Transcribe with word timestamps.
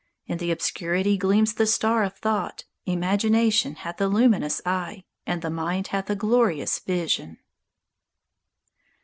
In 0.25 0.39
the 0.39 0.49
obscurity 0.49 1.15
gleams 1.15 1.53
the 1.53 1.67
star 1.67 2.01
of 2.03 2.15
Thought; 2.17 2.63
Imagination 2.87 3.75
hath 3.75 4.01
a 4.01 4.07
luminous 4.07 4.59
eye, 4.65 5.03
And 5.27 5.43
the 5.43 5.51
mind 5.51 5.89
hath 5.89 6.09
a 6.09 6.15
glorious 6.15 6.79
vision. 6.79 7.37